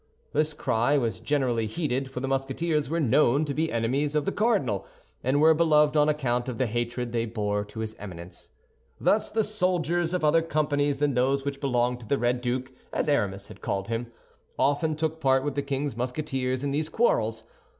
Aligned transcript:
This 0.33 0.53
cry 0.53 0.97
was 0.97 1.19
generally 1.19 1.67
heeded; 1.67 2.09
for 2.09 2.21
the 2.21 2.27
Musketeers 2.27 2.89
were 2.89 2.99
known 2.99 3.45
to 3.45 3.53
be 3.53 3.71
enemies 3.71 4.15
of 4.15 4.25
the 4.25 4.31
cardinal, 4.31 4.83
and 5.23 5.39
were 5.39 5.53
beloved 5.53 5.95
on 5.95 6.09
account 6.09 6.49
of 6.49 6.57
the 6.57 6.65
hatred 6.65 7.11
they 7.11 7.27
bore 7.27 7.63
to 7.65 7.81
his 7.81 7.95
Eminence. 7.99 8.49
Thus 8.99 9.29
the 9.29 9.43
soldiers 9.43 10.15
of 10.15 10.23
other 10.23 10.41
companies 10.41 10.97
than 10.97 11.13
those 11.13 11.45
which 11.45 11.61
belonged 11.61 11.99
to 11.99 12.07
the 12.07 12.17
Red 12.17 12.41
Duke, 12.41 12.71
as 12.91 13.07
Aramis 13.07 13.49
had 13.49 13.61
called 13.61 13.89
him, 13.89 14.07
often 14.57 14.95
took 14.95 15.19
part 15.21 15.43
with 15.43 15.53
the 15.53 15.61
king's 15.61 15.95
Musketeers 15.95 16.63
in 16.63 16.71
these 16.71 16.89
quarrels. 16.89 17.43